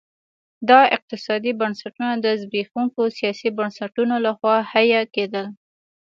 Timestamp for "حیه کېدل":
4.71-5.45